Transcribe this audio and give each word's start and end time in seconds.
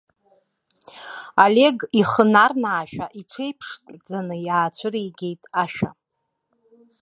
Олег, 1.45 1.77
ихы 1.99 2.23
нарнаашәа, 2.33 3.05
иҽеиԥштәӡаны 3.19 4.35
иаацәыригеит 4.47 5.41
ашәа. 5.61 5.89